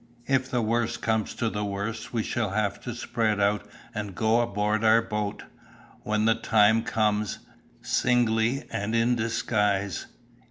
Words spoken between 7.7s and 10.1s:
singly and in disguise.